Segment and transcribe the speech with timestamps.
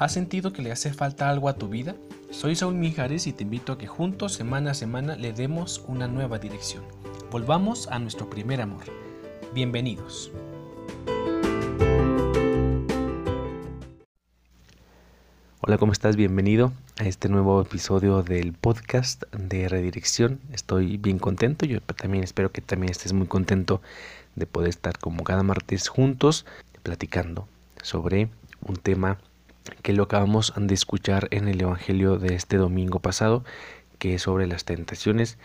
[0.00, 1.94] ¿Has sentido que le hace falta algo a tu vida?
[2.30, 6.08] Soy Saúl Mijares y te invito a que juntos, semana a semana, le demos una
[6.08, 6.82] nueva dirección.
[7.30, 8.84] Volvamos a nuestro primer amor.
[9.52, 10.32] Bienvenidos.
[15.60, 16.16] Hola, ¿cómo estás?
[16.16, 20.40] Bienvenido a este nuevo episodio del podcast de Redirección.
[20.50, 23.82] Estoy bien contento, yo también espero que también estés muy contento
[24.34, 26.46] de poder estar como cada martes juntos
[26.82, 27.46] platicando
[27.82, 28.30] sobre
[28.62, 29.18] un tema
[29.82, 33.44] que lo acabamos de escuchar en el Evangelio de este domingo pasado,
[33.98, 35.38] que es sobre las tentaciones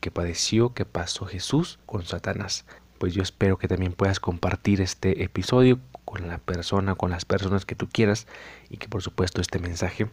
[0.00, 2.64] que padeció, que pasó Jesús con Satanás.
[2.98, 7.64] Pues yo espero que también puedas compartir este episodio con la persona, con las personas
[7.64, 8.26] que tú quieras
[8.70, 10.08] y que por supuesto este mensaje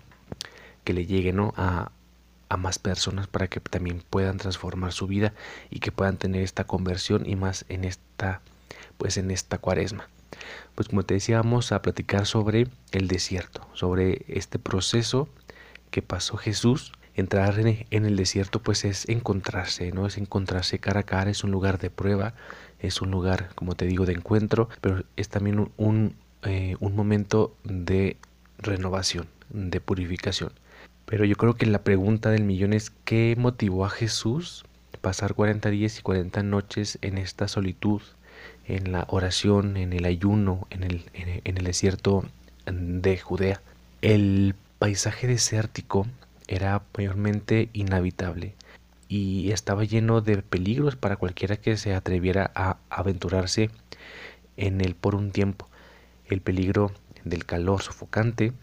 [0.83, 1.53] que le llegue ¿no?
[1.55, 1.91] a,
[2.49, 5.33] a más personas para que también puedan transformar su vida
[5.69, 8.41] y que puedan tener esta conversión y más en esta
[8.97, 10.09] pues en esta cuaresma.
[10.75, 15.29] Pues como te decía, vamos a platicar sobre el desierto, sobre este proceso
[15.91, 16.93] que pasó Jesús.
[17.15, 20.07] Entrar en el desierto pues es encontrarse, ¿no?
[20.07, 22.33] Es encontrarse cara a cara, es un lugar de prueba,
[22.79, 27.55] es un lugar, como te digo, de encuentro, pero es también un, eh, un momento
[27.63, 28.17] de
[28.57, 30.53] renovación, de purificación.
[31.05, 34.65] Pero yo creo que la pregunta del millón es ¿qué motivó a Jesús
[35.03, 38.01] pasar 40 días y 40 noches en esta solitud,
[38.65, 42.25] en la oración, en el ayuno, en el, en el desierto
[42.65, 43.61] de Judea.
[44.01, 46.07] El paisaje desértico
[46.47, 48.53] era mayormente inhabitable
[49.07, 53.69] y estaba lleno de peligros para cualquiera que se atreviera a aventurarse
[54.57, 55.69] en él por un tiempo.
[56.25, 56.91] El peligro
[57.23, 58.53] del calor sofocante,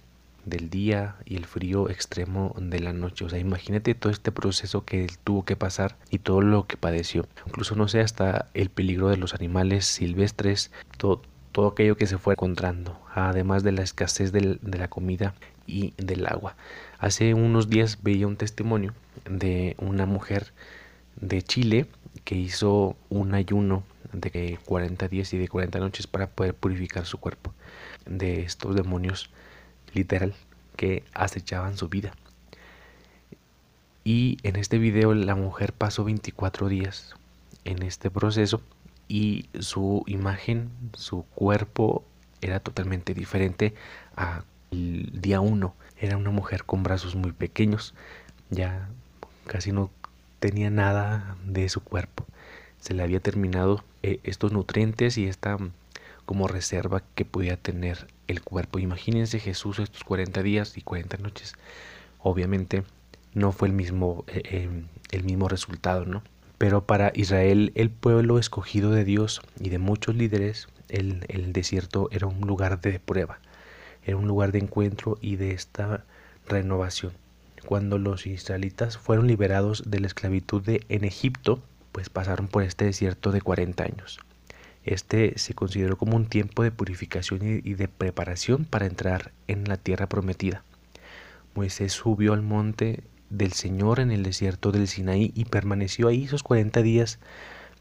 [0.45, 3.25] del día y el frío extremo de la noche.
[3.25, 6.77] O sea, imagínate todo este proceso que él tuvo que pasar y todo lo que
[6.77, 7.27] padeció.
[7.47, 12.19] Incluso no sé hasta el peligro de los animales silvestres, todo, todo aquello que se
[12.19, 15.35] fue encontrando, además de la escasez de la comida
[15.67, 16.57] y del agua.
[16.99, 18.95] Hace unos días veía un testimonio
[19.29, 20.53] de una mujer
[21.17, 21.87] de Chile
[22.25, 27.19] que hizo un ayuno de 40 días y de 40 noches para poder purificar su
[27.19, 27.53] cuerpo
[28.07, 29.31] de estos demonios
[29.95, 30.35] literal
[30.77, 32.13] que acechaban su vida.
[34.05, 37.15] Y en este video la mujer pasó 24 días
[37.65, 38.63] en este proceso
[39.09, 42.05] y su imagen, su cuerpo
[42.41, 43.75] era totalmente diferente
[44.17, 45.75] a el día 1.
[45.99, 47.95] Era una mujer con brazos muy pequeños,
[48.51, 48.89] ya
[49.47, 49.91] casi no
[50.39, 52.25] tenía nada de su cuerpo.
[52.79, 55.59] Se le había terminado eh, estos nutrientes y esta
[56.25, 58.79] como reserva que podía tener el cuerpo.
[58.79, 61.55] Imagínense Jesús estos 40 días y 40 noches.
[62.19, 62.85] Obviamente
[63.35, 66.23] no fue el mismo, eh, em, el mismo resultado, ¿no?
[66.59, 72.09] Pero para Israel, el pueblo escogido de Dios y de muchos líderes, el, el desierto
[72.13, 73.39] era un lugar de prueba,
[74.05, 76.05] era un lugar de encuentro y de esta
[76.47, 77.13] renovación.
[77.65, 82.85] Cuando los israelitas fueron liberados de la esclavitud de, en Egipto, pues pasaron por este
[82.85, 84.21] desierto de 40 años.
[84.85, 89.77] Este se consideró como un tiempo de purificación y de preparación para entrar en la
[89.77, 90.63] tierra prometida.
[91.55, 96.43] Moisés subió al monte del Señor en el desierto del Sinaí y permaneció ahí esos
[96.43, 97.19] 40 días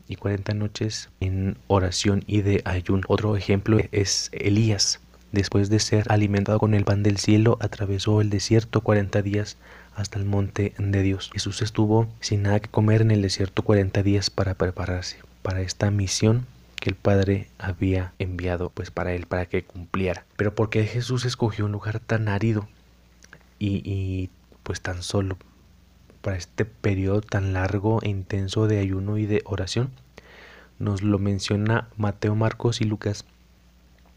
[0.07, 3.03] y 40 noches en oración y de ayuno.
[3.07, 4.99] Otro ejemplo es Elías.
[5.31, 9.57] Después de ser alimentado con el pan del cielo, atravesó el desierto 40 días
[9.95, 11.29] hasta el monte de Dios.
[11.31, 15.91] Jesús estuvo sin nada que comer en el desierto 40 días para prepararse para esta
[15.91, 16.47] misión
[16.79, 20.25] que el Padre había enviado pues para él, para que cumpliera.
[20.37, 22.67] Pero ¿por qué Jesús escogió un lugar tan árido
[23.59, 24.29] y,
[24.63, 25.37] pues tan solo
[26.21, 29.91] para este periodo tan largo e intenso de ayuno y de oración?
[30.77, 33.25] Nos lo menciona Mateo, Marcos y Lucas,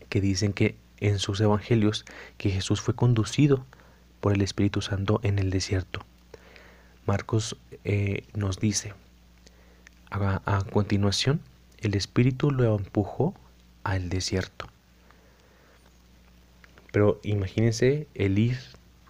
[0.08, 2.04] que dicen que en sus evangelios
[2.38, 3.66] que Jesús fue conducido
[4.20, 6.04] por el Espíritu Santo en el desierto.
[7.06, 8.94] Marcos eh, nos dice
[10.10, 11.40] a continuación
[11.82, 13.34] el espíritu lo empujó
[13.82, 14.66] al desierto.
[16.92, 18.58] Pero imagínense el ir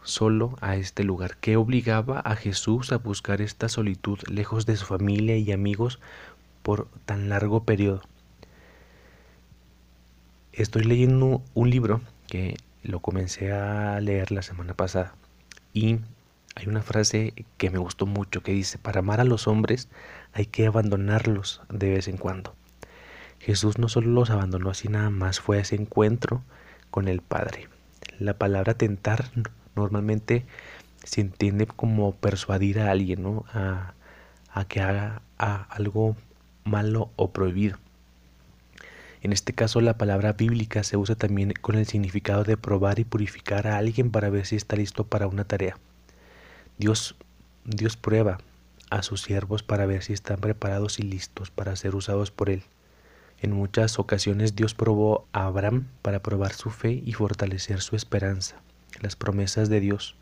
[0.02, 1.36] solo a este lugar.
[1.36, 6.00] que obligaba a Jesús a buscar esta solitud lejos de su familia y amigos
[6.62, 8.02] por tan largo periodo?
[10.52, 15.14] Estoy leyendo un libro que lo comencé a leer la semana pasada
[15.74, 15.98] y
[16.54, 19.88] hay una frase que me gustó mucho que dice, para amar a los hombres
[20.32, 22.54] hay que abandonarlos de vez en cuando.
[23.42, 26.42] Jesús no solo los abandonó así nada más, fue a ese encuentro
[26.92, 27.68] con el Padre.
[28.20, 29.24] La palabra tentar
[29.74, 30.46] normalmente
[31.02, 33.44] se entiende como persuadir a alguien ¿no?
[33.52, 33.94] a,
[34.68, 36.16] que haga algo
[36.62, 37.78] malo o prohibido.
[39.22, 43.04] En este caso la palabra bíblica se usa también con el significado de probar y
[43.04, 45.76] purificar a alguien para ver si está listo para una tarea.
[46.78, 47.16] Dios,
[47.64, 48.38] Dios prueba
[48.88, 52.62] a sus siervos para ver si están preparados y listos para ser usados por Él.
[53.42, 58.62] En muchas ocasiones Dios probó a Abraham para probar su fe y fortalecer su esperanza,
[59.00, 60.14] las promesas de Dios.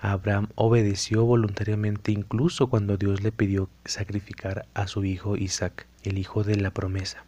[0.00, 6.44] Abraham obedeció voluntariamente incluso cuando Dios le pidió sacrificar a su hijo Isaac, el hijo
[6.44, 7.24] de la promesa.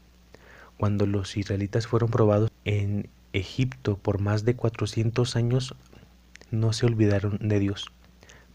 [0.76, 5.75] Cuando los israelitas fueron probados en Egipto por más de 400 años,
[6.53, 7.91] no se olvidaron de Dios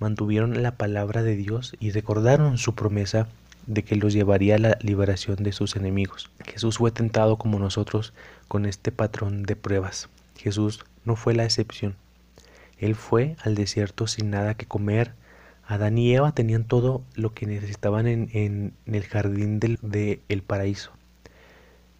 [0.04, 3.30] mantuvieron la palabra de Dios y recordaron su promesa
[3.68, 6.30] de que los llevaría a la liberación de sus enemigos.
[6.46, 8.14] Jesús fue tentado como nosotros
[8.48, 10.10] con este patrón de pruebas.
[10.38, 11.96] Jesús no fue la excepción.
[12.78, 15.14] Él fue al desierto sin nada que comer.
[15.66, 20.92] Adán y Eva tenían todo lo que necesitaban en, el jardín del de el paraíso,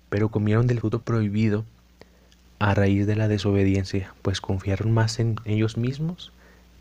[0.10, 1.64] pero comieron del fruto prohibido
[2.60, 6.32] a raíz de la desobediencia, pues confiaron más en ellos mismos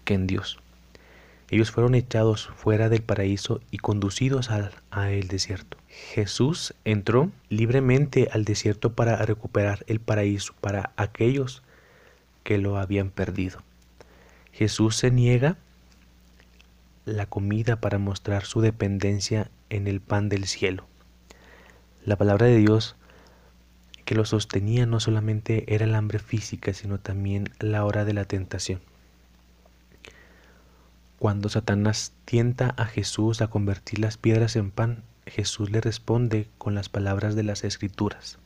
[0.05, 0.62] que en Dios.
[1.53, 5.77] Ellos fueron echados fuera del paraíso y conducidos al a el desierto.
[5.87, 11.63] Jesús entró libremente al desierto para recuperar el paraíso para aquellos
[12.43, 13.59] que lo habían perdido.
[14.51, 15.59] Jesús se niega
[17.05, 20.87] la comida para mostrar su dependencia en el pan del cielo.
[22.03, 22.97] La palabra de Dios
[24.07, 28.25] que lo sostenía no solamente era el hambre física, sino también la hora de la
[28.25, 28.81] tentación.
[31.23, 36.75] Cuando Satanás tienta a Jesús a convertir las piedras en pan, Jesús le responde con
[36.75, 38.39] las palabras de las Escrituras.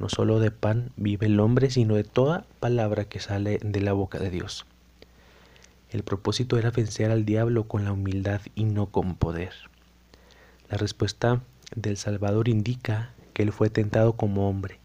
[0.00, 3.92] No solo de pan vive el hombre, sino de toda palabra que sale de la
[3.92, 4.66] boca de Dios.
[5.88, 9.52] El propósito era vencer al diablo con la humildad y no con poder.
[10.70, 11.42] La respuesta
[11.76, 14.80] del Salvador indica que él fue tentado como hombre.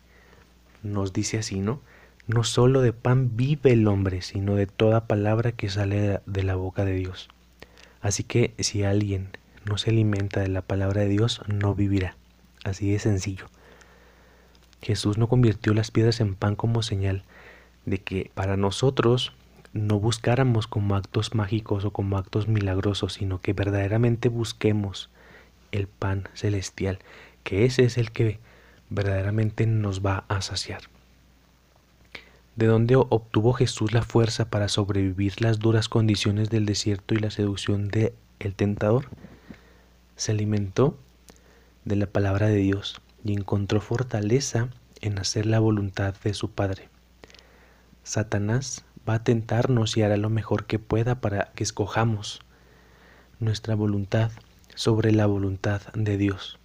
[0.84, 1.82] Nos dice así, ¿no?
[2.30, 6.54] No solo de pan vive el hombre, sino de toda palabra que sale de la
[6.54, 7.28] boca de Dios.
[8.02, 9.30] Así que si alguien
[9.66, 12.18] no se alimenta de la palabra de Dios, no vivirá.
[12.64, 13.48] Así de sencillo.
[14.80, 17.24] Jesús no convirtió las piedras en pan como señal
[17.88, 19.34] de que para nosotros
[19.74, 25.10] no buscáramos como actos mágicos o como actos milagrosos, sino que verdaderamente busquemos
[25.72, 27.00] el pan celestial,
[27.44, 28.38] que ese es el que
[28.92, 30.82] verdaderamente nos va a saciar.
[32.60, 37.32] ¿De dónde obtuvo Jesús la fuerza para sobrevivir las duras condiciones del desierto y la
[37.32, 39.06] seducción del el tentador?
[40.18, 40.98] Se alimentó
[41.86, 44.68] de la palabra de Dios y encontró fortaleza
[45.00, 46.90] en hacer la voluntad de su Padre.
[48.04, 52.42] Satanás va a tentarnos y hará lo mejor que pueda para que escojamos
[53.40, 54.32] nuestra voluntad
[54.76, 56.59] sobre la voluntad de Dios.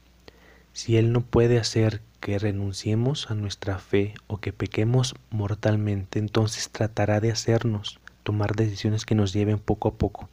[0.74, 6.68] Si Él no puede hacer que renunciemos a nuestra fe o que pequemos mortalmente, entonces
[6.68, 10.28] tratará de hacernos tomar decisiones que nos lleven poco a poco,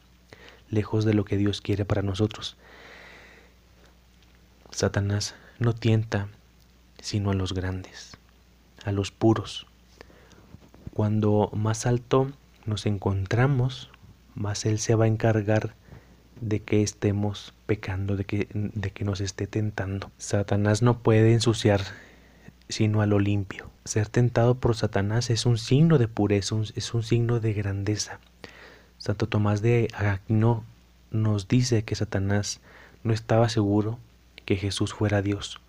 [0.68, 2.58] lejos de lo que Dios quiere para nosotros.
[4.72, 6.28] Satanás no tienta
[7.00, 8.18] sino a los grandes,
[8.84, 9.68] a los puros.
[10.92, 12.32] Cuando más alto
[12.66, 13.92] nos encontramos,
[14.34, 15.76] más Él se va a encargar
[16.42, 20.12] de que estemos pecando, de que, de que nos esté tentando.
[20.18, 21.82] Satanás no puede ensuciar
[22.72, 23.70] sino a lo limpio.
[23.86, 28.20] Ser tentado por Satanás es un signo de pureza, es un signo de grandeza.
[28.98, 30.64] Santo Tomás de Aquino
[31.12, 32.62] nos dice que Satanás
[33.04, 34.00] no estaba seguro
[34.46, 35.60] que Jesús fuera Dios.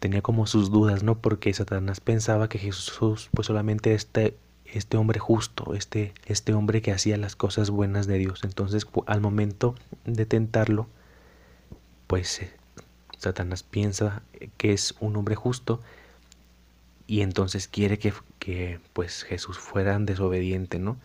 [0.00, 1.18] Tenía como sus dudas, ¿no?
[1.18, 4.36] Porque Satanás pensaba que Jesús pues solamente este
[4.72, 8.44] este hombre justo, este, este hombre que hacía las cosas buenas de Dios.
[8.44, 9.74] Entonces, al momento
[10.04, 10.88] de tentarlo,
[12.06, 12.52] pues eh,
[13.18, 14.22] Satanás piensa
[14.56, 15.80] que es un hombre justo
[17.06, 20.96] y entonces quiere que, que pues Jesús fuera desobediente, ¿no?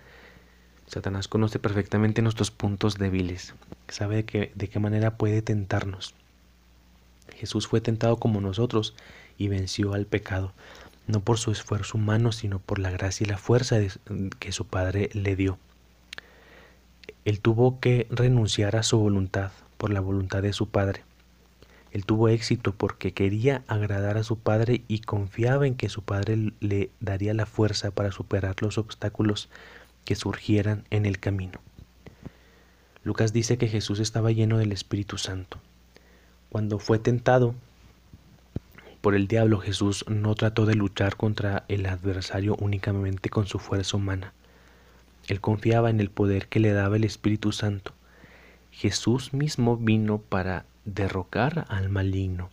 [0.88, 3.54] Satanás conoce perfectamente nuestros puntos débiles,
[3.90, 6.16] sabe que, de qué manera puede tentarnos.
[7.36, 8.96] Jesús fue tentado como nosotros
[9.38, 10.54] y venció al pecado
[11.08, 13.78] no por su esfuerzo humano, sino por la gracia y la fuerza
[14.40, 15.58] que su Padre le dio.
[17.26, 21.04] Él tuvo que renunciar a su voluntad por la voluntad de su Padre.
[21.92, 26.52] Él tuvo éxito porque quería agradar a su Padre y confiaba en que su Padre
[26.60, 29.50] le daría la fuerza para superar los obstáculos
[30.04, 31.60] que surgieran en el camino.
[33.04, 35.60] Lucas dice que Jesús estaba lleno del Espíritu Santo.
[36.50, 37.56] Cuando fue tentado,
[39.08, 43.96] por el diablo Jesús no trató de luchar contra el adversario únicamente con su fuerza
[43.96, 44.34] humana.
[45.30, 47.94] Él confiaba en el poder que le daba el Espíritu Santo.
[48.70, 52.50] Jesús mismo vino para derrocar al maligno.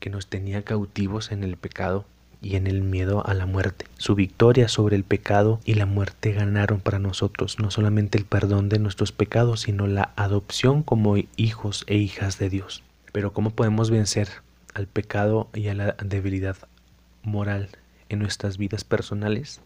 [0.00, 2.06] que nos tenía cautivos en el pecado
[2.40, 3.84] y en el miedo a la muerte.
[3.98, 8.70] Su victoria sobre el pecado y la muerte ganaron para nosotros no solamente el perdón
[8.70, 12.82] de nuestros pecados, sino la adopción como hijos e hijas de Dios.
[13.12, 14.30] Pero ¿cómo podemos vencer
[14.74, 16.56] al pecado y a la debilidad
[17.22, 17.68] moral
[18.08, 19.60] en nuestras vidas personales?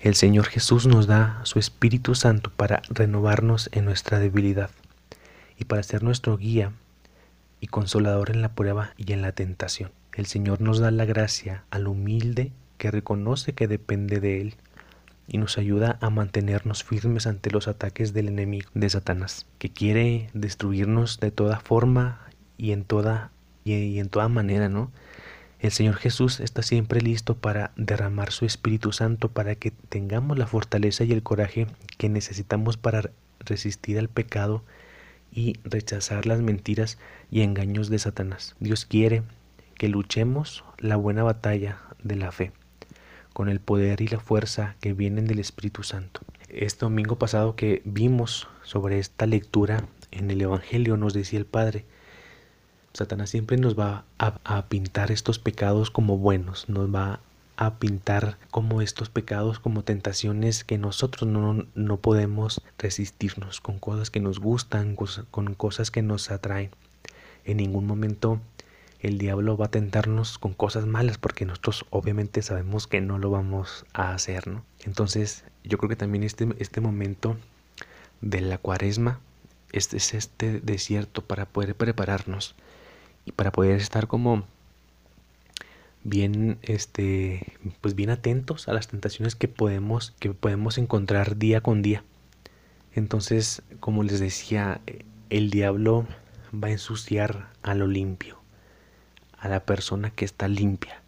[0.00, 4.70] El Señor Jesús nos da su Espíritu Santo para renovarnos en nuestra debilidad
[5.58, 6.72] y para ser nuestro guía
[7.60, 9.90] y consolador en la prueba y en la tentación.
[10.14, 14.54] El Señor nos da la gracia al humilde que reconoce que depende de Él
[15.28, 20.30] y nos ayuda a mantenernos firmes ante los ataques del enemigo de Satanás, que quiere
[20.34, 22.20] destruirnos de toda forma
[22.56, 23.30] y en toda
[23.74, 24.90] y en toda manera, ¿no?
[25.58, 30.46] El Señor Jesús está siempre listo para derramar su Espíritu Santo para que tengamos la
[30.46, 34.62] fortaleza y el coraje que necesitamos para resistir al pecado
[35.32, 36.98] y rechazar las mentiras
[37.30, 38.54] y engaños de Satanás.
[38.60, 39.22] Dios quiere
[39.74, 42.52] que luchemos la buena batalla de la fe
[43.32, 46.20] con el poder y la fuerza que vienen del Espíritu Santo.
[46.48, 51.84] Este domingo pasado que vimos sobre esta lectura en el Evangelio nos decía el Padre,
[52.96, 57.20] Satanás siempre nos va a, pintar estos pecados como buenos, nos va
[57.56, 64.10] a pintar como estos pecados, como tentaciones que nosotros no, no podemos resistirnos, con cosas
[64.10, 66.70] que nos gustan, con cosas que nos atraen.
[67.44, 68.40] En ningún momento
[69.00, 73.30] el diablo va a tentarnos con cosas malas porque nosotros obviamente sabemos que no lo
[73.30, 74.64] vamos a hacer, ¿no?
[74.84, 77.36] Entonces yo creo que también este, este momento
[78.20, 79.20] de la cuaresma
[79.72, 82.54] es este desierto para poder prepararnos
[83.26, 84.44] y para poder estar como
[86.02, 91.82] bien este pues bien atentos a las tentaciones que podemos que podemos encontrar día con
[91.82, 92.02] día
[92.94, 94.80] entonces como les decía
[95.28, 96.06] el diablo
[96.54, 98.38] va a ensuciar a lo limpio
[99.38, 101.00] a la persona que está limpia.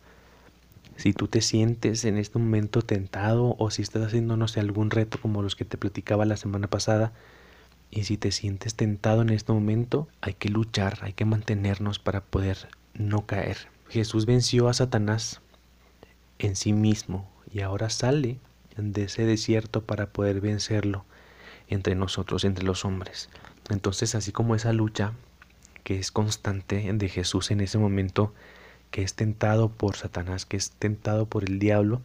[0.97, 4.91] Si tú te sientes en este momento tentado o si estás haciendo, no sé, algún
[4.91, 7.13] reto como los que te platicaba la semana pasada,
[7.91, 12.23] y si te sientes tentado en este momento, hay que luchar, hay que mantenernos para
[12.23, 13.69] poder no caer.
[13.89, 15.41] Jesús venció a Satanás
[16.39, 18.39] en sí mismo y ahora sale
[18.77, 21.05] de ese desierto para poder vencerlo
[21.69, 23.29] entre nosotros, entre los hombres.
[23.71, 25.13] Entonces, así como esa lucha
[25.85, 28.35] que es constante de Jesús en ese momento,
[28.91, 32.03] que es tentado por Satanás, que es tentado por el diablo,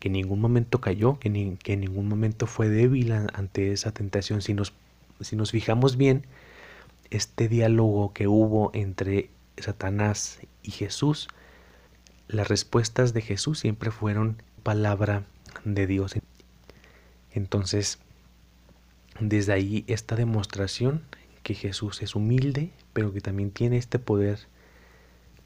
[0.00, 4.40] que en ningún momento cayó, que, en ningún momento fue débil ante esa tentación.
[4.40, 4.72] Si nos,
[5.20, 6.24] si nos fijamos bien,
[7.10, 9.28] este diálogo que hubo entre
[9.58, 11.28] Satanás y Jesús,
[12.28, 15.24] las respuestas de Jesús siempre fueron palabra
[15.64, 16.14] de Dios.
[17.32, 17.98] Entonces,
[19.20, 21.02] desde ahí esta demostración
[21.42, 24.38] que Jesús es humilde, pero que también tiene este poder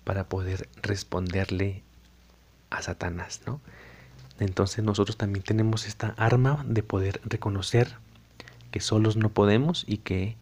[0.05, 1.83] para poder responderle
[2.71, 3.61] a Satanás, ¿no?
[4.41, 7.97] Entonces nosotros también tenemos esta arma de poder reconocer
[8.71, 10.37] que solos no podemos y que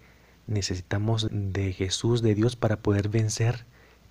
[0.46, 3.64] necesitamos de Jesús, de Dios, para poder vencer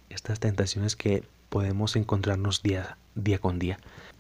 [0.09, 3.79] estas tentaciones que podemos encontrarnos día, día con día.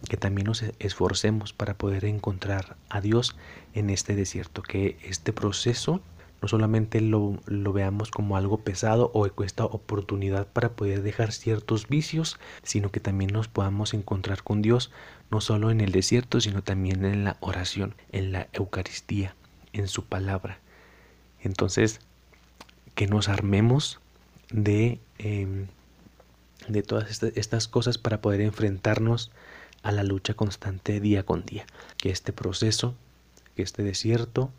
[0.09, 3.35] Que también nos esforcemos para poder encontrar a Dios
[3.73, 6.01] en este desierto, que este proceso
[6.41, 12.39] no solamente lo, veamos como algo pesado o esta oportunidad para poder dejar ciertos vicios,
[12.63, 14.91] sino que también nos podamos encontrar con Dios,
[15.29, 19.35] no solo en el desierto, sino también en la oración, en la Eucaristía,
[19.71, 20.59] en su palabra.
[21.41, 21.99] Entonces,
[22.95, 23.99] que nos armemos
[24.51, 25.67] de, em,
[26.67, 29.31] de todas estas cosas para poder enfrentarnos
[29.83, 31.65] a la lucha constante día con día.
[31.97, 32.95] Que este proceso,
[33.55, 34.51] que este desierto,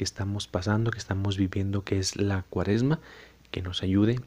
[0.00, 3.00] que estamos pasando, que estamos viviendo, que es la cuaresma,
[3.50, 4.18] que nos ayude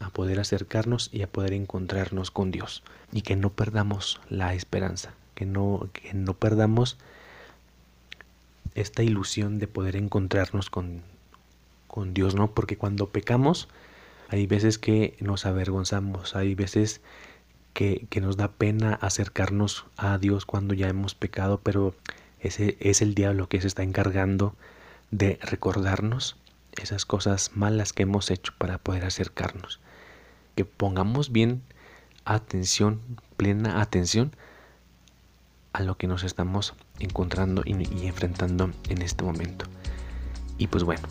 [0.00, 2.82] a, poder acercarnos y a poder encontrarnos con Dios.
[3.12, 6.98] Y que no perdamos la esperanza, que no, que no perdamos
[8.74, 11.02] esta ilusión de poder encontrarnos con,
[11.86, 12.50] con Dios, ¿no?
[12.50, 13.68] Porque cuando pecamos,
[14.28, 17.00] hay veces que nos avergonzamos, hay veces
[17.74, 21.94] que, que, nos da pena acercarnos a Dios cuando ya hemos pecado, pero
[22.40, 24.56] ese es el diablo que se está encargando
[25.12, 26.36] de recordarnos
[26.72, 29.78] esas cosas malas que hemos hecho para poder acercarnos.
[30.56, 31.62] Que pongamos bien
[32.24, 33.00] atención,
[33.36, 34.32] plena atención
[35.72, 39.66] a lo que nos estamos encontrando y, enfrentando en este momento.
[40.58, 41.06] Y pues bueno,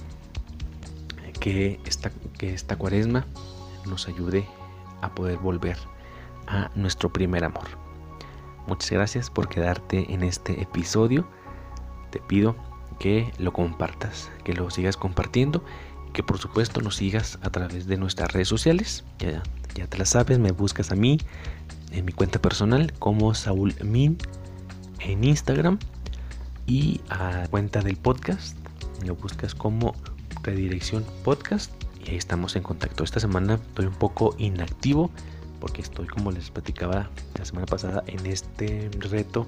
[1.39, 3.25] que esta, que esta cuaresma
[3.86, 4.48] nos ayude
[5.01, 5.77] a poder volver
[6.48, 7.67] a nuestro primer amor.
[8.67, 11.27] Muchas gracias por quedarte en este episodio.
[12.12, 12.55] Te pido
[13.01, 15.63] que lo compartas, que lo sigas compartiendo
[16.13, 19.03] que por supuesto nos sigas a través de nuestras redes sociales.
[19.17, 19.41] Ya,
[19.74, 21.17] ya te la sabes, me buscas a mí
[21.91, 24.17] en mi cuenta personal como Saúl Min
[25.00, 25.79] en Instagram
[26.67, 28.55] y a cuenta del podcast
[29.03, 29.96] lo buscas como
[30.43, 31.72] Redirección Podcast
[32.05, 33.03] y ahí estamos en contacto.
[33.03, 35.10] Esta semana estoy un poco inactivo
[35.60, 39.48] porque estoy como les platicaba la semana pasada en este reto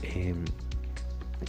[0.00, 0.44] em,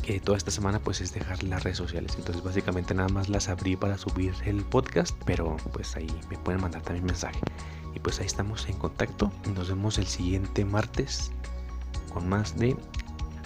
[0.03, 2.15] que toda esta semana pues es dejar las redes sociales.
[2.17, 6.62] Entonces básicamente nada más las abrí para subir el podcast, pero pues ahí me pueden
[6.62, 7.39] mandar también mensaje.
[7.93, 9.31] Y pues ahí estamos en contacto.
[9.55, 11.31] Nos vemos el siguiente martes
[12.13, 12.75] con más de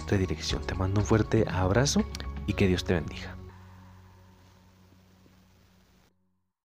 [0.08, 0.62] redirección.
[0.62, 2.04] Te mando un fuerte abrazo
[2.46, 3.35] y que Dios te bendiga.